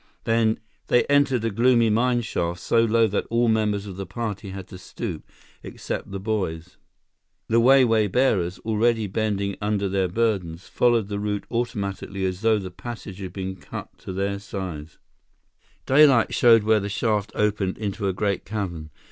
They 0.23 1.05
entered 1.09 1.45
a 1.45 1.51
gloomy 1.51 1.91
mine 1.91 2.21
shaft, 2.21 2.59
so 2.59 2.79
low 2.83 3.05
that 3.05 3.27
all 3.29 3.47
members 3.47 3.85
of 3.85 3.97
the 3.97 4.07
party 4.07 4.49
had 4.49 4.67
to 4.69 4.79
stoop, 4.79 5.29
except 5.61 6.09
the 6.09 6.19
boys. 6.19 6.77
The 7.49 7.59
Wai 7.59 7.83
Wai 7.83 8.07
bearers, 8.07 8.57
already 8.65 9.05
bending 9.05 9.57
under 9.61 9.87
their 9.87 10.07
burdens, 10.07 10.67
followed 10.67 11.07
the 11.07 11.19
route 11.19 11.45
automatically 11.51 12.25
as 12.25 12.41
though 12.41 12.57
the 12.57 12.71
passage 12.71 13.19
had 13.19 13.31
been 13.33 13.55
cut 13.57 13.95
to 13.99 14.11
their 14.11 14.39
size. 14.39 14.97
Daylight 15.85 16.33
showed 16.33 16.63
where 16.63 16.79
the 16.79 16.89
shaft 16.89 17.31
opened 17.35 17.77
into 17.77 18.07
a 18.07 18.11
great 18.13 18.43
cavern. 18.43 18.89